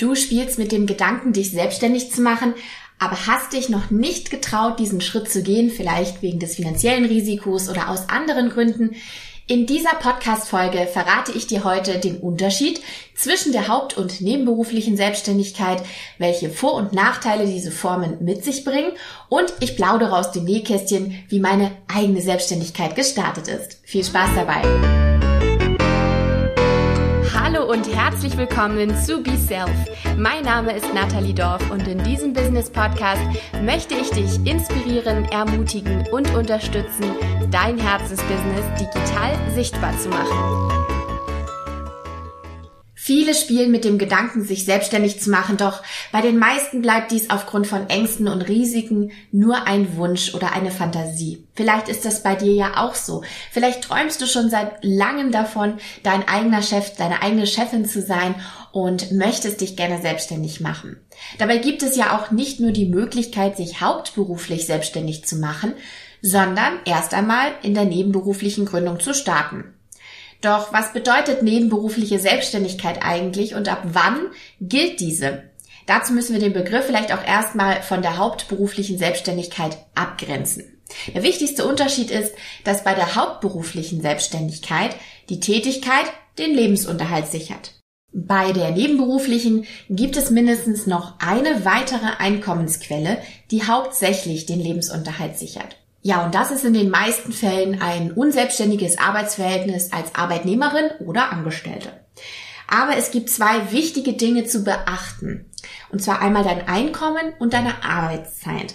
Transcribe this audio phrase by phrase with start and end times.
[0.00, 2.54] Du spielst mit dem Gedanken, dich selbstständig zu machen,
[2.98, 7.68] aber hast dich noch nicht getraut, diesen Schritt zu gehen, vielleicht wegen des finanziellen Risikos
[7.68, 8.96] oder aus anderen Gründen.
[9.46, 12.80] In dieser Podcast-Folge verrate ich dir heute den Unterschied
[13.14, 15.82] zwischen der haupt- und nebenberuflichen Selbstständigkeit,
[16.16, 18.92] welche Vor- und Nachteile diese Formen mit sich bringen
[19.28, 23.80] und ich plaudere aus dem Nähkästchen, wie meine eigene Selbstständigkeit gestartet ist.
[23.82, 25.29] Viel Spaß dabei!
[27.70, 29.70] Und herzlich willkommen zu Be Self.
[30.18, 33.22] Mein Name ist Nathalie Dorf und in diesem Business Podcast
[33.62, 37.04] möchte ich dich inspirieren, ermutigen und unterstützen,
[37.52, 40.79] dein Herzensbusiness digital sichtbar zu machen.
[43.10, 45.82] Viele spielen mit dem Gedanken, sich selbstständig zu machen, doch
[46.12, 50.70] bei den meisten bleibt dies aufgrund von Ängsten und Risiken nur ein Wunsch oder eine
[50.70, 51.44] Fantasie.
[51.56, 53.24] Vielleicht ist das bei dir ja auch so.
[53.50, 58.36] Vielleicht träumst du schon seit langem davon, dein eigener Chef, deine eigene Chefin zu sein
[58.70, 60.96] und möchtest dich gerne selbstständig machen.
[61.38, 65.74] Dabei gibt es ja auch nicht nur die Möglichkeit, sich hauptberuflich selbstständig zu machen,
[66.22, 69.74] sondern erst einmal in der nebenberuflichen Gründung zu starten.
[70.40, 74.28] Doch was bedeutet nebenberufliche Selbstständigkeit eigentlich und ab wann
[74.60, 75.50] gilt diese?
[75.86, 80.80] Dazu müssen wir den Begriff vielleicht auch erstmal von der hauptberuflichen Selbstständigkeit abgrenzen.
[81.14, 84.96] Der wichtigste Unterschied ist, dass bei der hauptberuflichen Selbstständigkeit
[85.28, 86.06] die Tätigkeit
[86.38, 87.74] den Lebensunterhalt sichert.
[88.12, 93.18] Bei der nebenberuflichen gibt es mindestens noch eine weitere Einkommensquelle,
[93.52, 95.76] die hauptsächlich den Lebensunterhalt sichert.
[96.02, 101.92] Ja, und das ist in den meisten Fällen ein unselbstständiges Arbeitsverhältnis als Arbeitnehmerin oder Angestellte.
[102.66, 105.50] Aber es gibt zwei wichtige Dinge zu beachten.
[105.90, 108.74] Und zwar einmal dein Einkommen und deine Arbeitszeit.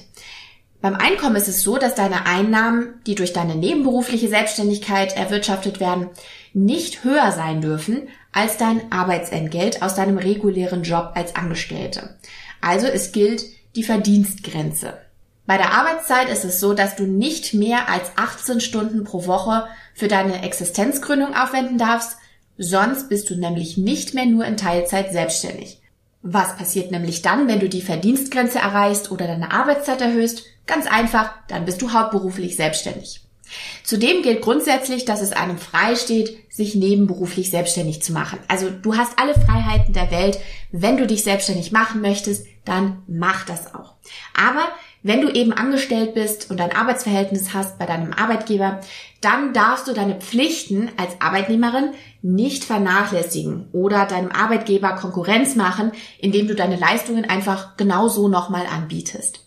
[0.82, 6.10] Beim Einkommen ist es so, dass deine Einnahmen, die durch deine nebenberufliche Selbstständigkeit erwirtschaftet werden,
[6.54, 12.18] nicht höher sein dürfen als dein Arbeitsentgelt aus deinem regulären Job als Angestellte.
[12.62, 13.46] Also es gilt
[13.76, 15.05] die Verdienstgrenze.
[15.48, 19.68] Bei der Arbeitszeit ist es so, dass du nicht mehr als 18 Stunden pro Woche
[19.94, 22.18] für deine Existenzgründung aufwenden darfst,
[22.58, 25.82] sonst bist du nämlich nicht mehr nur in Teilzeit selbstständig.
[26.22, 30.44] Was passiert nämlich dann, wenn du die Verdienstgrenze erreichst oder deine Arbeitszeit erhöhst?
[30.66, 33.22] Ganz einfach, dann bist du hauptberuflich selbstständig.
[33.84, 38.40] Zudem gilt grundsätzlich, dass es einem frei steht, sich nebenberuflich selbstständig zu machen.
[38.48, 40.40] Also du hast alle Freiheiten der Welt.
[40.72, 43.94] Wenn du dich selbstständig machen möchtest, dann mach das auch.
[44.34, 44.68] Aber
[45.06, 48.80] wenn du eben angestellt bist und ein Arbeitsverhältnis hast bei deinem Arbeitgeber,
[49.22, 51.92] dann darfst du deine Pflichten als Arbeitnehmerin
[52.24, 59.42] nicht vernachlässigen oder deinem Arbeitgeber Konkurrenz machen, indem du deine Leistungen einfach genauso nochmal anbietest.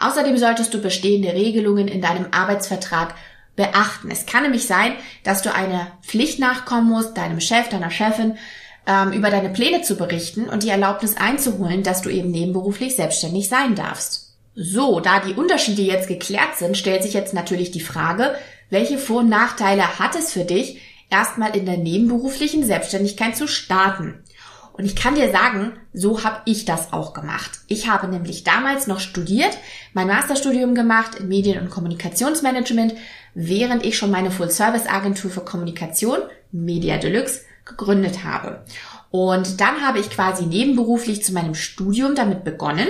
[0.00, 3.14] Außerdem solltest du bestehende Regelungen in deinem Arbeitsvertrag
[3.56, 4.10] beachten.
[4.10, 8.38] Es kann nämlich sein, dass du eine Pflicht nachkommen musst, deinem Chef, deiner Chefin,
[8.86, 13.50] ähm, über deine Pläne zu berichten und die Erlaubnis einzuholen, dass du eben nebenberuflich selbstständig
[13.50, 14.27] sein darfst.
[14.60, 18.34] So, da die Unterschiede jetzt geklärt sind, stellt sich jetzt natürlich die Frage,
[18.70, 20.80] welche Vor- und Nachteile hat es für dich,
[21.10, 24.24] erstmal in der nebenberuflichen Selbstständigkeit zu starten?
[24.72, 27.60] Und ich kann dir sagen, so habe ich das auch gemacht.
[27.68, 29.56] Ich habe nämlich damals noch studiert,
[29.92, 32.94] mein Masterstudium gemacht in Medien- und Kommunikationsmanagement,
[33.34, 36.18] während ich schon meine Full-Service-Agentur für Kommunikation,
[36.50, 38.64] Media Deluxe, gegründet habe.
[39.12, 42.88] Und dann habe ich quasi nebenberuflich zu meinem Studium damit begonnen,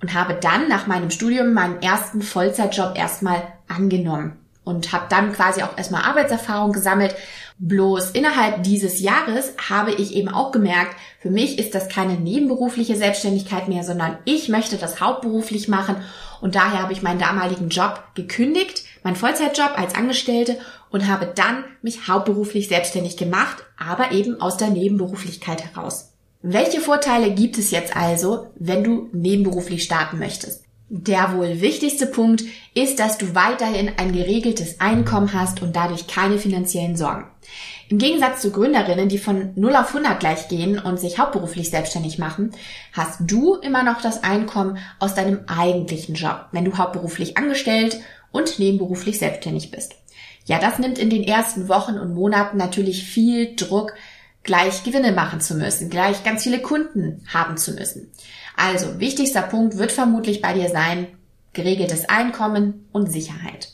[0.00, 5.62] und habe dann nach meinem Studium meinen ersten Vollzeitjob erstmal angenommen und habe dann quasi
[5.62, 7.14] auch erstmal Arbeitserfahrung gesammelt.
[7.58, 12.94] Bloß innerhalb dieses Jahres habe ich eben auch gemerkt, für mich ist das keine nebenberufliche
[12.94, 15.96] Selbstständigkeit mehr, sondern ich möchte das hauptberuflich machen
[16.40, 20.58] und daher habe ich meinen damaligen Job gekündigt, meinen Vollzeitjob als Angestellte
[20.90, 26.12] und habe dann mich hauptberuflich selbstständig gemacht, aber eben aus der Nebenberuflichkeit heraus.
[26.42, 30.62] Welche Vorteile gibt es jetzt also, wenn du nebenberuflich starten möchtest?
[30.88, 32.44] Der wohl wichtigste Punkt
[32.74, 37.26] ist, dass du weiterhin ein geregeltes Einkommen hast und dadurch keine finanziellen Sorgen.
[37.88, 42.18] Im Gegensatz zu Gründerinnen, die von 0 auf 100 gleich gehen und sich hauptberuflich selbstständig
[42.18, 42.52] machen,
[42.92, 47.98] hast du immer noch das Einkommen aus deinem eigentlichen Job, wenn du hauptberuflich angestellt
[48.30, 49.96] und nebenberuflich selbstständig bist.
[50.44, 53.92] Ja, das nimmt in den ersten Wochen und Monaten natürlich viel Druck
[54.48, 58.10] gleich Gewinne machen zu müssen, gleich ganz viele Kunden haben zu müssen.
[58.56, 61.06] Also, wichtigster Punkt wird vermutlich bei dir sein,
[61.52, 63.68] geregeltes Einkommen und Sicherheit.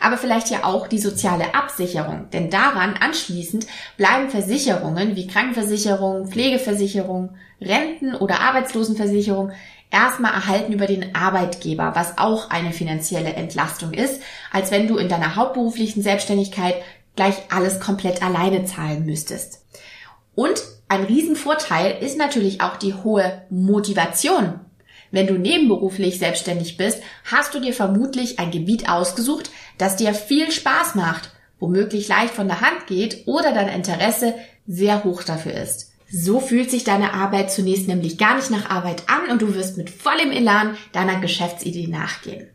[0.00, 3.66] Aber vielleicht ja auch die soziale Absicherung, denn daran anschließend
[3.96, 9.52] bleiben Versicherungen wie Krankenversicherung, Pflegeversicherung, Renten- oder Arbeitslosenversicherung
[9.90, 14.20] erstmal erhalten über den Arbeitgeber, was auch eine finanzielle Entlastung ist,
[14.50, 16.74] als wenn du in deiner hauptberuflichen Selbstständigkeit
[17.16, 19.62] gleich alles komplett alleine zahlen müsstest.
[20.34, 24.60] Und ein Riesenvorteil ist natürlich auch die hohe Motivation.
[25.10, 30.50] Wenn du nebenberuflich selbstständig bist, hast du dir vermutlich ein Gebiet ausgesucht, das dir viel
[30.50, 34.34] Spaß macht, womöglich leicht von der Hand geht oder dein Interesse
[34.66, 35.92] sehr hoch dafür ist.
[36.10, 39.78] So fühlt sich deine Arbeit zunächst nämlich gar nicht nach Arbeit an und du wirst
[39.78, 42.48] mit vollem Elan deiner Geschäftsidee nachgehen.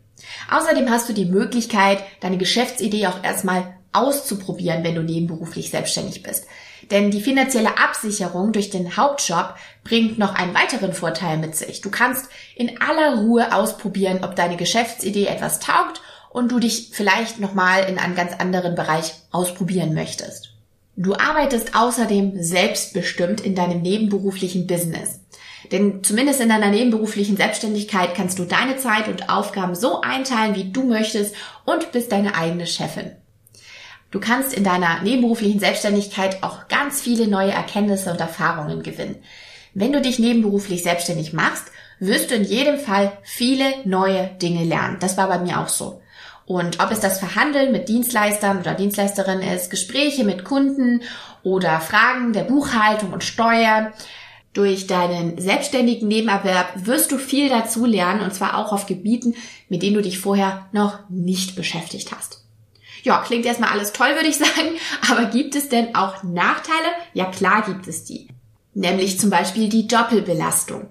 [0.50, 6.46] Außerdem hast du die Möglichkeit, deine Geschäftsidee auch erstmal auszuprobieren, wenn du nebenberuflich selbstständig bist.
[6.90, 9.54] Denn die finanzielle Absicherung durch den Hauptjob
[9.84, 11.80] bringt noch einen weiteren Vorteil mit sich.
[11.80, 16.00] Du kannst in aller Ruhe ausprobieren, ob deine Geschäftsidee etwas taugt
[16.30, 20.54] und du dich vielleicht nochmal in einen ganz anderen Bereich ausprobieren möchtest.
[20.96, 25.20] Du arbeitest außerdem selbstbestimmt in deinem nebenberuflichen Business.
[25.70, 30.72] Denn zumindest in deiner nebenberuflichen Selbstständigkeit kannst du deine Zeit und Aufgaben so einteilen, wie
[30.72, 33.12] du möchtest und bist deine eigene Chefin.
[34.10, 39.16] Du kannst in deiner nebenberuflichen Selbstständigkeit auch ganz viele neue Erkenntnisse und Erfahrungen gewinnen.
[39.74, 41.64] Wenn du dich nebenberuflich selbstständig machst,
[42.00, 44.96] wirst du in jedem Fall viele neue Dinge lernen.
[45.00, 46.00] Das war bei mir auch so.
[46.46, 51.02] Und ob es das Verhandeln mit Dienstleistern oder Dienstleisterinnen ist, Gespräche mit Kunden
[51.42, 53.92] oder Fragen der Buchhaltung und Steuer,
[54.54, 59.34] durch deinen selbstständigen Nebenerwerb wirst du viel dazu lernen und zwar auch auf Gebieten,
[59.68, 62.47] mit denen du dich vorher noch nicht beschäftigt hast.
[63.02, 64.76] Ja, klingt erstmal alles toll, würde ich sagen,
[65.10, 66.88] aber gibt es denn auch Nachteile?
[67.14, 68.28] Ja, klar gibt es die.
[68.74, 70.88] Nämlich zum Beispiel die Doppelbelastung.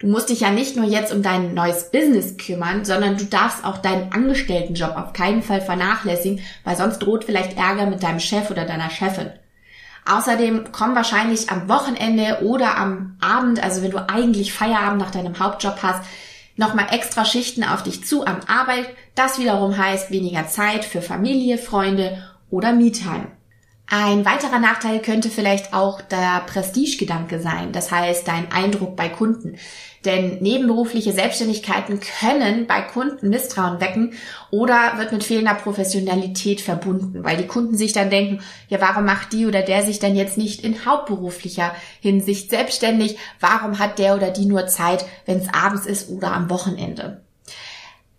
[0.00, 3.64] Du musst dich ja nicht nur jetzt um dein neues Business kümmern, sondern du darfst
[3.64, 8.50] auch deinen Angestelltenjob auf keinen Fall vernachlässigen, weil sonst droht vielleicht Ärger mit deinem Chef
[8.50, 9.30] oder deiner Chefin.
[10.08, 15.38] Außerdem kommen wahrscheinlich am Wochenende oder am Abend, also wenn du eigentlich Feierabend nach deinem
[15.38, 16.02] Hauptjob hast,
[16.58, 18.90] nochmal extra Schichten auf dich zu an Arbeit.
[19.14, 23.37] Das wiederum heißt weniger Zeit für Familie, Freunde oder Me-Time.
[23.90, 29.56] Ein weiterer Nachteil könnte vielleicht auch der Prestigegedanke sein, das heißt dein Eindruck bei Kunden.
[30.04, 34.12] Denn nebenberufliche Selbstständigkeiten können bei Kunden Misstrauen wecken
[34.50, 39.32] oder wird mit fehlender Professionalität verbunden, weil die Kunden sich dann denken, ja, warum macht
[39.32, 43.16] die oder der sich dann jetzt nicht in hauptberuflicher Hinsicht selbstständig?
[43.40, 47.22] Warum hat der oder die nur Zeit, wenn es abends ist oder am Wochenende?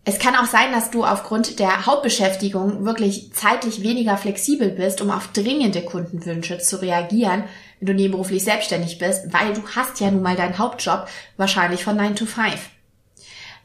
[0.10, 5.12] Es kann auch sein, dass du aufgrund der Hauptbeschäftigung wirklich zeitlich weniger flexibel bist, um
[5.12, 7.44] auf dringende Kundenwünsche zu reagieren,
[7.80, 11.08] wenn du nebenberuflich selbstständig bist, weil du hast ja nun mal deinen Hauptjob
[11.38, 12.56] wahrscheinlich von 9 to 5.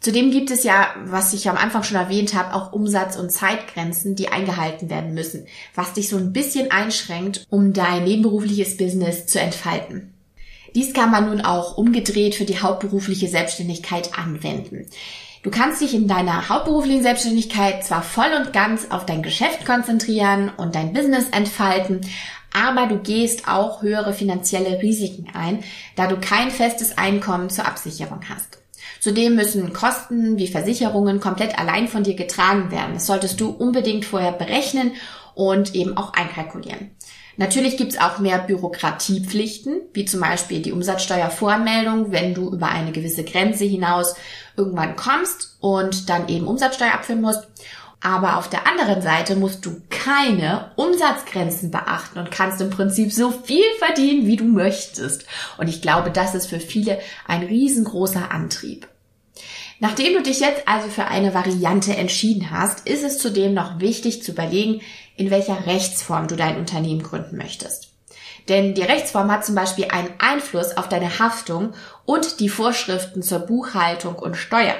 [0.01, 4.15] Zudem gibt es ja, was ich am Anfang schon erwähnt habe, auch Umsatz- und Zeitgrenzen,
[4.15, 9.41] die eingehalten werden müssen, was dich so ein bisschen einschränkt, um dein nebenberufliches Business zu
[9.41, 10.13] entfalten.
[10.75, 14.91] Dies kann man nun auch umgedreht für die hauptberufliche Selbstständigkeit anwenden.
[15.45, 20.51] Du kannst dich in deiner hauptberuflichen Selbstständigkeit zwar voll und ganz auf dein Geschäft konzentrieren
[20.57, 22.01] und dein Business entfalten,
[22.55, 25.63] aber du gehst auch höhere finanzielle Risiken ein,
[25.97, 28.59] da du kein festes Einkommen zur Absicherung hast.
[29.01, 32.95] Zudem müssen Kosten wie Versicherungen komplett allein von dir getragen werden.
[32.95, 34.93] Das solltest du unbedingt vorher berechnen
[35.35, 36.93] und eben auch einkalkulieren.
[37.37, 43.25] Natürlich gibt's auch mehr Bürokratiepflichten, wie zum Beispiel die Umsatzsteuervoranmeldung, wenn du über eine gewisse
[43.25, 44.15] Grenze hinaus
[44.57, 47.47] irgendwann kommst und dann eben Umsatzsteuer abführen musst.
[48.01, 53.31] Aber auf der anderen Seite musst du keine Umsatzgrenzen beachten und kannst im Prinzip so
[53.31, 55.25] viel verdienen, wie du möchtest.
[55.57, 58.87] Und ich glaube, das ist für viele ein riesengroßer Antrieb.
[59.81, 64.23] Nachdem du dich jetzt also für eine Variante entschieden hast, ist es zudem noch wichtig
[64.23, 64.81] zu überlegen,
[65.17, 67.89] in welcher Rechtsform du dein Unternehmen gründen möchtest.
[68.49, 71.73] Denn die Rechtsform hat zum Beispiel einen Einfluss auf deine Haftung
[72.05, 74.77] und die Vorschriften zur Buchhaltung und Steuer.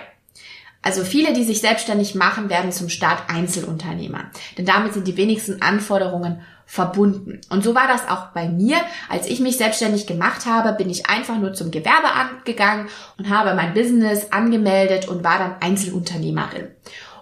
[0.83, 4.31] Also viele, die sich selbstständig machen, werden zum Start Einzelunternehmer.
[4.59, 7.41] Denn damit sind die wenigsten Anforderungen verbunden.
[7.51, 8.77] Und so war das auch bei mir.
[9.09, 13.55] Als ich mich selbstständig gemacht habe, bin ich einfach nur zum Gewerbeamt gegangen und habe
[13.55, 16.69] mein Business angemeldet und war dann Einzelunternehmerin.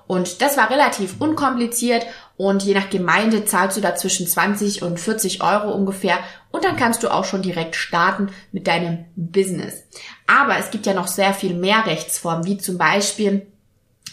[0.07, 2.07] Und das war relativ unkompliziert
[2.37, 6.19] und je nach Gemeinde zahlst du da zwischen 20 und 40 Euro ungefähr
[6.51, 9.85] und dann kannst du auch schon direkt starten mit deinem Business.
[10.27, 13.47] Aber es gibt ja noch sehr viel mehr Rechtsformen, wie zum Beispiel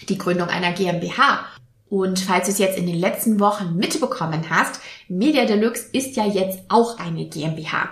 [0.08, 1.46] die Gründung einer GmbH.
[1.89, 6.25] Und falls du es jetzt in den letzten Wochen mitbekommen hast, Media Deluxe ist ja
[6.25, 7.89] jetzt auch eine GmbH.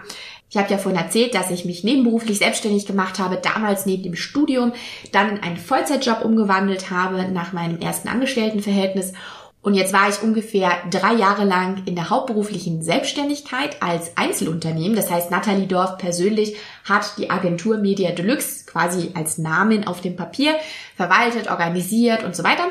[0.50, 4.16] Ich habe ja vorhin erzählt, dass ich mich nebenberuflich selbstständig gemacht habe, damals neben dem
[4.16, 4.72] Studium,
[5.12, 9.12] dann in einen Vollzeitjob umgewandelt habe nach meinem ersten Angestelltenverhältnis.
[9.62, 14.96] Und jetzt war ich ungefähr drei Jahre lang in der hauptberuflichen Selbstständigkeit als Einzelunternehmen.
[14.96, 20.16] Das heißt, Nathalie Dorf persönlich hat die Agentur Media Deluxe quasi als Namen auf dem
[20.16, 20.54] Papier
[20.96, 22.70] verwaltet, organisiert und so weiter.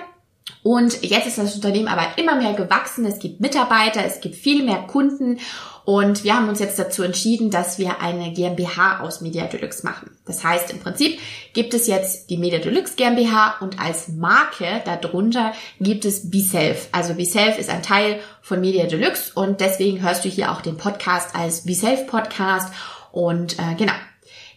[0.66, 3.06] Und jetzt ist das Unternehmen aber immer mehr gewachsen.
[3.06, 5.38] Es gibt Mitarbeiter, es gibt viel mehr Kunden
[5.84, 10.10] Und wir haben uns jetzt dazu entschieden, dass wir eine GmbH aus Media Deluxe machen.
[10.24, 11.20] Das heißt, im Prinzip
[11.52, 16.88] gibt es jetzt die Media Deluxe GmbH und als Marke darunter gibt es BeSelf.
[16.90, 20.76] Also BeSelf ist ein Teil von Media Deluxe und deswegen hörst du hier auch den
[20.76, 22.74] Podcast als BeSelf Podcast
[23.12, 23.94] und äh, genau.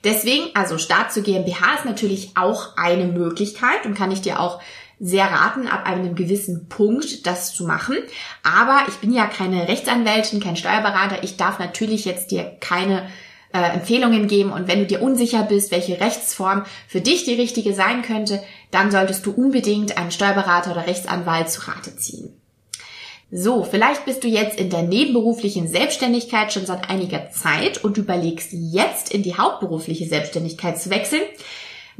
[0.04, 4.62] Deswegen, also Start zur GmbH ist natürlich auch eine Möglichkeit und kann ich dir auch
[5.00, 7.98] sehr raten, ab einem gewissen Punkt das zu machen.
[8.44, 11.24] Aber ich bin ja keine Rechtsanwältin, kein Steuerberater.
[11.24, 13.08] Ich darf natürlich jetzt dir keine
[13.54, 14.52] äh, Empfehlungen geben.
[14.52, 18.92] Und wenn du dir unsicher bist, welche Rechtsform für dich die richtige sein könnte, dann
[18.92, 22.34] solltest du unbedingt einen Steuerberater oder Rechtsanwalt zu Rate ziehen.
[23.32, 28.50] So, vielleicht bist du jetzt in der nebenberuflichen Selbstständigkeit schon seit einiger Zeit und überlegst
[28.52, 31.22] jetzt in die hauptberufliche Selbstständigkeit zu wechseln.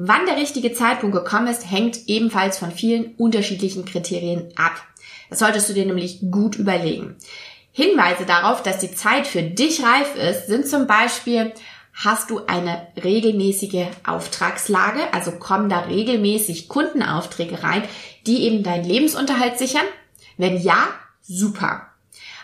[0.02, 4.82] Wann der richtige Zeitpunkt gekommen ist, hängt ebenfalls von vielen unterschiedlichen Kriterien ab.
[5.30, 7.18] Das solltest du dir nämlich gut überlegen.
[7.74, 11.52] Hinweise darauf, dass die Zeit für dich reif ist, sind zum Beispiel,
[11.92, 17.84] hast du eine regelmäßige Auftragslage, also kommen da regelmäßig Kundenaufträge rein,
[18.26, 19.86] die eben deinen Lebensunterhalt sichern?
[20.38, 20.88] Wenn ja,
[21.22, 21.89] super.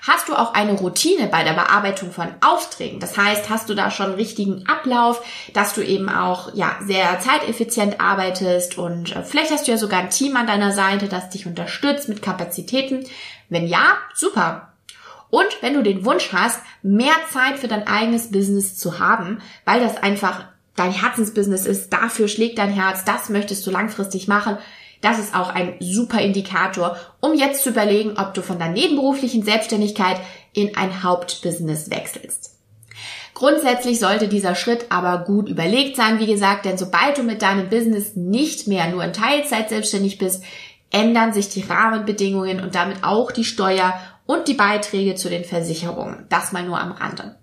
[0.08, 3.00] Hast du auch eine Routine bei der Bearbeitung von Aufträgen?
[3.00, 7.20] Das heißt, hast du da schon einen richtigen Ablauf, dass du eben auch ja sehr
[7.20, 11.30] zeiteffizient arbeitest und äh, vielleicht hast du ja sogar ein Team an deiner Seite, das
[11.30, 13.04] dich unterstützt mit Kapazitäten.
[13.50, 14.74] Wenn ja, super.
[15.32, 19.80] Und wenn du den Wunsch hast, mehr Zeit für dein eigenes Business zu haben, weil
[19.80, 20.46] das einfach
[20.76, 24.58] dein Herzensbusiness ist, dafür schlägt dein Herz, das möchtest du langfristig machen,
[25.02, 29.44] das ist auch ein super Indikator, um jetzt zu überlegen, ob du von der nebenberuflichen
[29.44, 30.20] Selbstständigkeit
[30.54, 32.56] in ein Hauptbusiness wechselst.
[33.34, 37.70] Grundsätzlich sollte dieser Schritt aber gut überlegt sein, wie gesagt, denn sobald du mit deinem
[37.70, 40.42] Business nicht mehr nur in Teilzeit selbstständig bist,
[40.90, 46.26] ändern sich die Rahmenbedingungen und damit auch die Steuer und die Beiträge zu den Versicherungen.
[46.30, 47.36] Das mal nur am Rande.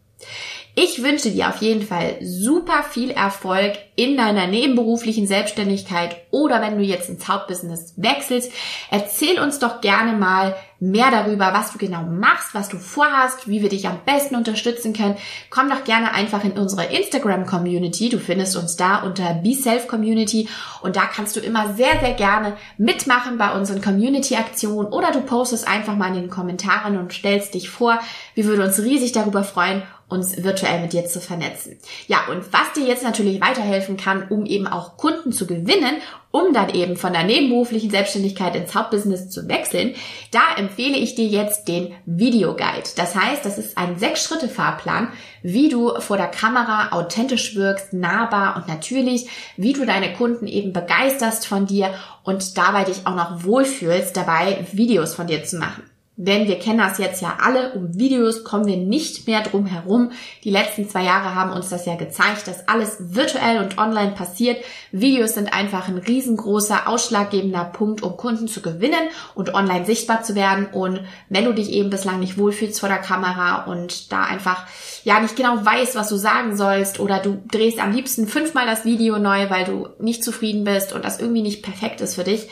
[0.74, 6.78] Ich wünsche dir auf jeden Fall super viel Erfolg in deiner nebenberuflichen Selbstständigkeit oder wenn
[6.78, 8.50] du jetzt ins Hauptbusiness wechselst.
[8.90, 13.60] Erzähl uns doch gerne mal mehr darüber, was du genau machst, was du vorhast, wie
[13.60, 15.16] wir dich am besten unterstützen können.
[15.50, 18.08] Komm doch gerne einfach in unsere Instagram Community.
[18.08, 20.48] Du findest uns da unter Be Self Community
[20.80, 25.20] und da kannst du immer sehr, sehr gerne mitmachen bei unseren Community Aktionen oder du
[25.20, 28.00] postest einfach mal in den Kommentaren und stellst dich vor.
[28.34, 31.78] Wir würden uns riesig darüber freuen uns virtuell mit dir zu vernetzen.
[32.06, 35.96] Ja, und was dir jetzt natürlich weiterhelfen kann, um eben auch Kunden zu gewinnen,
[36.30, 39.94] um dann eben von der nebenberuflichen Selbstständigkeit ins Hauptbusiness zu wechseln,
[40.30, 42.90] da empfehle ich dir jetzt den Videoguide.
[42.96, 45.08] Das heißt, das ist ein Sechs-Schritte-Fahrplan,
[45.42, 50.72] wie du vor der Kamera authentisch wirkst, nahbar und natürlich, wie du deine Kunden eben
[50.72, 55.82] begeisterst von dir und dabei dich auch noch wohlfühlst, dabei Videos von dir zu machen.
[56.16, 60.12] Denn wir kennen das jetzt ja alle, um Videos kommen wir nicht mehr drum herum.
[60.44, 64.62] Die letzten zwei Jahre haben uns das ja gezeigt, dass alles virtuell und online passiert.
[64.92, 70.34] Videos sind einfach ein riesengroßer, ausschlaggebender Punkt, um Kunden zu gewinnen und online sichtbar zu
[70.34, 70.66] werden.
[70.66, 71.00] Und
[71.30, 74.66] wenn du dich eben bislang nicht wohlfühlst vor der Kamera und da einfach
[75.04, 78.84] ja nicht genau weißt, was du sagen sollst oder du drehst am liebsten fünfmal das
[78.84, 82.48] Video neu, weil du nicht zufrieden bist und das irgendwie nicht perfekt ist für dich,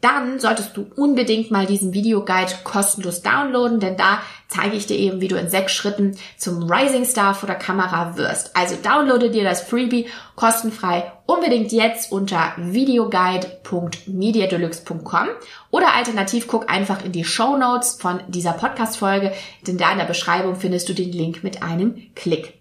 [0.00, 5.20] dann solltest du unbedingt mal diesen Videoguide kostenlos downloaden, denn da zeige ich dir eben,
[5.20, 8.56] wie du in sechs Schritten zum Rising Star vor der Kamera wirst.
[8.56, 15.28] Also downloade dir das Freebie kostenfrei unbedingt jetzt unter videoguide.mediadeluxe.com
[15.70, 19.32] oder alternativ guck einfach in die Show Notes von dieser Podcast Folge,
[19.66, 22.59] denn da in der Beschreibung findest du den Link mit einem Klick.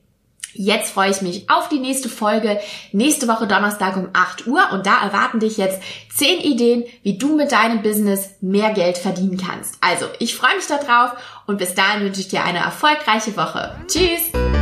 [0.54, 2.60] Jetzt freue ich mich auf die nächste Folge,
[2.92, 5.82] nächste Woche Donnerstag um 8 Uhr und da erwarten dich jetzt
[6.16, 9.78] 10 Ideen, wie du mit deinem Business mehr Geld verdienen kannst.
[9.82, 11.12] Also, ich freue mich darauf
[11.48, 13.76] und bis dahin wünsche ich dir eine erfolgreiche Woche.
[13.88, 14.59] Tschüss!